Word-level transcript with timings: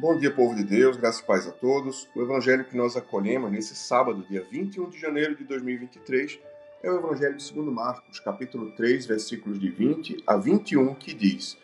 Bom 0.00 0.16
dia, 0.16 0.32
povo 0.32 0.54
de 0.54 0.62
Deus, 0.62 0.96
graças 0.96 1.20
e 1.20 1.24
paz 1.24 1.48
a 1.48 1.50
todos. 1.50 2.08
O 2.14 2.22
evangelho 2.22 2.64
que 2.64 2.76
nós 2.76 2.96
acolhemos 2.96 3.50
nesse 3.50 3.74
sábado, 3.74 4.24
dia 4.30 4.46
21 4.48 4.90
de 4.90 4.96
janeiro 4.96 5.34
de 5.34 5.42
2023, 5.42 6.38
é 6.84 6.88
o 6.88 6.98
evangelho 6.98 7.36
de 7.36 7.52
2 7.52 7.66
Marcos, 7.74 8.20
capítulo 8.20 8.70
3, 8.76 9.06
versículos 9.06 9.58
de 9.58 9.68
20 9.68 10.22
a 10.24 10.36
21, 10.36 10.94
que 10.94 11.12
diz: 11.12 11.58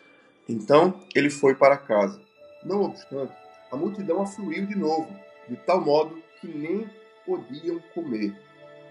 Então 0.49 0.99
ele 1.15 1.29
foi 1.29 1.55
para 1.55 1.77
casa. 1.77 2.21
Não 2.61 2.81
obstante, 2.81 3.31
a 3.71 3.77
multidão 3.77 4.21
afluiu 4.21 4.65
de 4.65 4.75
novo, 4.75 5.07
de 5.47 5.55
tal 5.55 5.79
modo 5.79 6.21
que 6.41 6.47
nem 6.49 6.89
podiam 7.25 7.79
comer. 7.93 8.37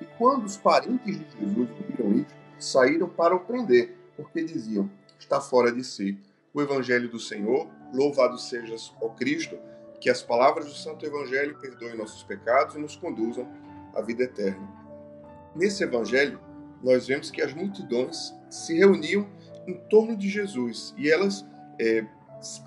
E 0.00 0.06
quando 0.16 0.46
os 0.46 0.56
parentes 0.56 1.18
de 1.18 1.38
Jesus 1.38 1.68
viram 1.90 2.14
isso, 2.14 2.34
saíram 2.58 3.10
para 3.10 3.34
o 3.34 3.40
prender, 3.40 3.94
porque 4.16 4.42
diziam: 4.42 4.88
Está 5.18 5.38
fora 5.38 5.70
de 5.70 5.84
si 5.84 6.18
o 6.54 6.62
Evangelho 6.62 7.10
do 7.10 7.18
Senhor. 7.18 7.68
Louvado 7.92 8.38
sejas, 8.38 8.94
ó 9.02 9.08
Cristo, 9.08 9.58
que 10.00 10.08
as 10.08 10.22
palavras 10.22 10.66
do 10.66 10.74
Santo 10.74 11.04
Evangelho 11.04 11.58
perdoem 11.58 11.96
nossos 11.96 12.22
pecados 12.22 12.76
e 12.76 12.78
nos 12.78 12.96
conduzam 12.96 13.46
à 13.94 14.00
vida 14.00 14.22
eterna. 14.22 14.66
Nesse 15.54 15.82
Evangelho, 15.82 16.40
nós 16.82 17.06
vemos 17.06 17.30
que 17.30 17.42
as 17.42 17.52
multidões 17.52 18.32
se 18.48 18.74
reuniam 18.76 19.28
em 19.66 19.74
torno 19.88 20.16
de 20.16 20.28
Jesus 20.28 20.94
e 20.96 21.10
elas 21.10 21.44
é, 21.80 22.06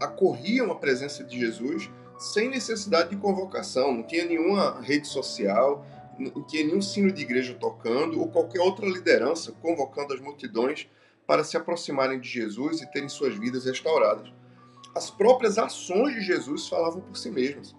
acorriam 0.02 0.72
à 0.72 0.76
presença 0.76 1.24
de 1.24 1.40
Jesus 1.40 1.90
sem 2.18 2.50
necessidade 2.50 3.12
de 3.12 3.18
convocação, 3.18 3.94
não 3.94 4.04
tinha 4.04 4.26
nenhuma 4.26 4.82
rede 4.82 5.08
social, 5.08 5.86
não 6.18 6.42
tinha 6.44 6.66
nenhum 6.66 6.82
sino 6.82 7.12
de 7.12 7.22
igreja 7.22 7.54
tocando 7.54 8.20
ou 8.20 8.28
qualquer 8.28 8.60
outra 8.60 8.88
liderança 8.88 9.52
convocando 9.62 10.14
as 10.14 10.20
multidões 10.20 10.90
para 11.28 11.44
se 11.44 11.58
aproximarem 11.58 12.20
de 12.20 12.30
Jesus 12.30 12.82
e 12.82 12.90
terem 12.90 13.10
suas 13.10 13.36
vidas 13.36 13.66
restauradas. 13.66 14.32
As 14.96 15.12
próprias 15.12 15.58
ações 15.58 16.16
de 16.16 16.22
Jesus 16.22 16.68
falavam 16.68 17.02
por 17.02 17.18
si 17.18 17.30
mesmas. 17.30 17.76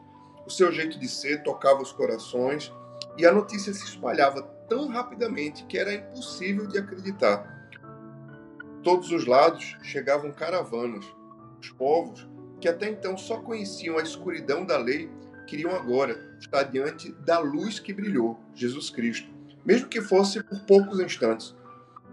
O 0.46 0.50
seu 0.50 0.70
jeito 0.70 0.98
de 0.98 1.08
ser 1.08 1.42
tocava 1.42 1.82
os 1.82 1.90
corações 1.90 2.72
e 3.16 3.27
a 3.27 3.32
notícia 3.32 3.72
se 3.72 3.84
espalhava 3.84 4.42
tão 4.68 4.88
rapidamente 4.88 5.64
que 5.64 5.78
era 5.78 5.92
impossível 5.92 6.66
de 6.66 6.78
acreditar. 6.78 7.58
Todos 8.84 9.10
os 9.10 9.27
lados 9.27 9.77
chegavam 9.83 10.30
caravanas. 10.30 11.05
Os 11.60 11.70
povos, 11.70 12.28
que 12.60 12.68
até 12.68 12.88
então 12.88 13.16
só 13.16 13.38
conheciam 13.38 13.98
a 13.98 14.02
escuridão 14.02 14.64
da 14.64 14.78
lei, 14.78 15.10
queriam 15.46 15.74
agora 15.74 16.36
estar 16.38 16.62
diante 16.64 17.10
da 17.12 17.38
luz 17.38 17.80
que 17.80 17.92
brilhou, 17.92 18.38
Jesus 18.55 18.90
Cristo, 18.90 19.28
mesmo 19.64 19.88
que 19.88 20.00
fosse 20.00 20.42
por 20.42 20.60
poucos 20.60 21.00
instantes. 21.00 21.56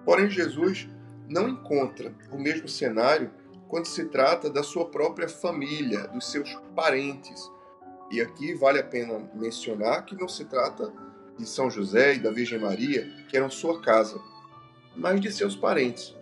Porém, 0.03 0.29
Jesus 0.29 0.87
não 1.27 1.49
encontra 1.49 2.13
o 2.31 2.37
mesmo 2.37 2.67
cenário 2.67 3.31
quando 3.67 3.85
se 3.85 4.05
trata 4.05 4.49
da 4.49 4.63
sua 4.63 4.85
própria 4.85 5.27
família, 5.27 6.07
dos 6.07 6.31
seus 6.31 6.53
parentes. 6.75 7.51
E 8.11 8.21
aqui 8.21 8.53
vale 8.53 8.79
a 8.79 8.83
pena 8.83 9.29
mencionar 9.33 10.05
que 10.05 10.15
não 10.15 10.27
se 10.27 10.45
trata 10.45 10.93
de 11.37 11.45
São 11.45 11.69
José 11.69 12.15
e 12.15 12.19
da 12.19 12.31
Virgem 12.31 12.59
Maria, 12.59 13.09
que 13.27 13.35
eram 13.35 13.49
sua 13.49 13.81
casa, 13.81 14.21
mas 14.95 15.19
de 15.19 15.31
seus 15.31 15.55
parentes. 15.55 16.15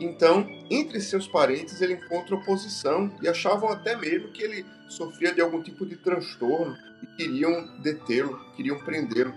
Então, 0.00 0.46
entre 0.70 1.00
seus 1.00 1.26
parentes, 1.26 1.80
ele 1.80 1.94
encontra 1.94 2.36
oposição 2.36 3.12
e 3.20 3.28
achavam 3.28 3.68
até 3.68 3.96
mesmo 3.96 4.32
que 4.32 4.42
ele 4.42 4.64
sofria 4.88 5.32
de 5.32 5.40
algum 5.40 5.62
tipo 5.62 5.84
de 5.84 5.96
transtorno 5.96 6.76
e 7.02 7.06
queriam 7.16 7.80
detê-lo, 7.82 8.38
queriam 8.54 8.78
prendê-lo. 8.78 9.34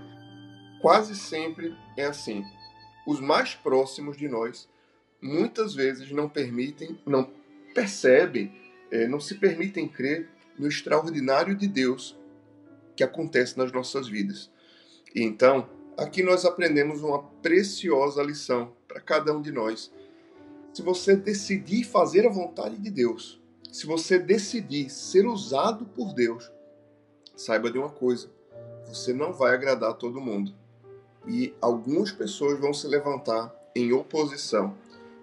Quase 0.81 1.16
sempre 1.16 1.75
é 1.98 2.06
assim. 2.06 2.44
Os 3.06 3.20
mais 3.20 3.56
próximos 3.56 4.18
de 4.18 4.28
nós 4.28 4.70
muitas 5.22 5.75
vezes 5.75 6.11
não 6.11 6.27
permitem, 6.27 7.00
não 7.05 7.30
percebem, 7.73 8.52
é, 8.89 9.08
não 9.08 9.19
se 9.19 9.36
permitem 9.36 9.88
crer 9.88 10.30
no 10.58 10.67
extraordinário 10.67 11.55
de 11.55 11.67
Deus 11.67 12.17
que 12.96 13.03
acontece 13.03 13.57
nas 13.57 13.72
nossas 13.72 14.07
vidas. 14.07 14.50
E 15.13 15.23
então, 15.23 15.69
aqui 15.97 16.23
nós 16.23 16.46
aprendemos 16.46 17.01
uma 17.01 17.23
preciosa 17.23 18.23
lição 18.23 18.73
para 18.88 19.00
cada 19.00 19.35
um 19.35 19.41
de 19.41 19.51
nós. 19.51 19.91
Se 20.73 20.81
você 20.81 21.16
decidir 21.16 21.84
fazer 21.84 22.25
a 22.25 22.31
vontade 22.31 22.78
de 22.78 22.90
Deus, 22.90 23.41
se 23.72 23.85
você 23.85 24.19
decidir 24.19 24.90
ser 24.90 25.25
usado 25.25 25.85
por 25.85 26.13
Deus, 26.13 26.51
saiba 27.35 27.72
de 27.72 27.78
uma 27.78 27.90
coisa: 27.90 28.29
você 28.85 29.13
não 29.13 29.31
vai 29.31 29.53
agradar 29.53 29.94
todo 29.94 30.22
mundo. 30.22 30.53
E 31.28 31.53
algumas 31.62 32.12
pessoas 32.12 32.59
vão 32.59 32.73
se 32.73 32.88
levantar 32.88 33.53
em 33.75 33.94
oposição 33.94 34.75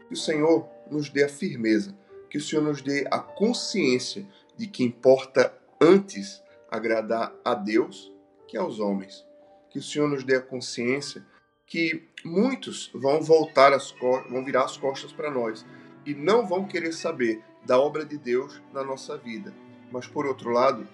que 0.08 0.14
o 0.14 0.16
Senhor 0.16 0.66
nos 0.90 1.10
dê 1.10 1.24
a 1.24 1.28
firmeza, 1.28 1.94
que 2.30 2.38
o 2.38 2.40
Senhor 2.40 2.62
nos 2.62 2.82
dê 2.82 3.06
a 3.10 3.18
consciência 3.18 4.26
de 4.56 4.66
que 4.66 4.82
importa 4.82 5.54
antes 5.80 6.42
agradar 6.70 7.32
a 7.44 7.54
Deus 7.54 8.12
que 8.46 8.56
aos 8.56 8.80
homens. 8.80 9.24
Que 9.70 9.78
o 9.78 9.82
Senhor 9.82 10.08
nos 10.08 10.24
dê 10.24 10.36
a 10.36 10.40
consciência 10.40 11.24
que 11.66 12.08
muitos 12.24 12.90
vão 12.94 13.20
voltar 13.20 13.74
as 13.74 13.94
vão 14.30 14.44
virar 14.44 14.64
as 14.64 14.78
costas 14.78 15.12
para 15.12 15.30
nós 15.30 15.64
e 16.06 16.14
não 16.14 16.46
vão 16.46 16.66
querer 16.66 16.92
saber 16.92 17.42
da 17.66 17.78
obra 17.78 18.04
de 18.04 18.16
Deus 18.16 18.62
na 18.72 18.82
nossa 18.82 19.16
vida. 19.18 19.52
Mas 19.92 20.06
por 20.06 20.26
outro 20.26 20.50
lado, 20.50 20.88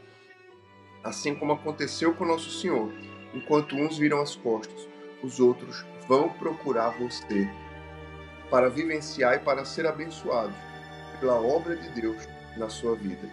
assim 1.05 1.35
como 1.35 1.53
aconteceu 1.53 2.15
com 2.15 2.25
nosso 2.25 2.51
Senhor, 2.51 2.93
enquanto 3.33 3.77
uns 3.77 3.97
viram 3.97 4.21
as 4.21 4.35
costas, 4.35 4.89
os 5.23 5.39
outros 5.39 5.85
vão 6.09 6.29
procurar 6.31 6.99
você 6.99 7.49
para 8.51 8.69
vivenciar 8.69 9.35
e 9.35 9.39
para 9.39 9.65
ser 9.65 9.87
abençoados 9.87 10.55
pela 11.21 11.41
obra 11.41 11.77
de 11.77 11.89
Deus 12.01 12.29
na 12.57 12.69
sua 12.69 12.95
vida. 12.95 13.29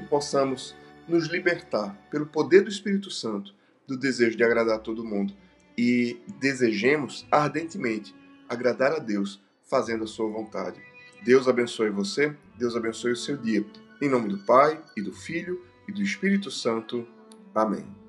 E 0.00 0.04
possamos 0.04 0.74
nos 1.06 1.26
libertar 1.26 1.94
pelo 2.10 2.26
poder 2.26 2.62
do 2.62 2.70
Espírito 2.70 3.10
Santo 3.10 3.54
do 3.86 3.96
desejo 3.96 4.36
de 4.36 4.44
agradar 4.44 4.80
todo 4.80 5.04
mundo 5.04 5.34
e 5.76 6.20
desejemos 6.40 7.26
ardentemente 7.30 8.14
agradar 8.48 8.92
a 8.92 8.98
Deus 8.98 9.42
fazendo 9.62 10.04
a 10.04 10.06
sua 10.06 10.28
vontade. 10.28 10.80
Deus 11.24 11.48
abençoe 11.48 11.90
você, 11.90 12.34
Deus 12.56 12.76
abençoe 12.76 13.12
o 13.12 13.16
seu 13.16 13.36
dia. 13.36 13.64
Em 14.00 14.08
nome 14.08 14.28
do 14.28 14.38
Pai 14.38 14.82
e 14.96 15.02
do 15.02 15.12
Filho 15.12 15.62
e 15.88 15.92
do 15.92 16.02
Espírito 16.02 16.50
Santo. 16.50 17.06
Amém. 17.54 18.03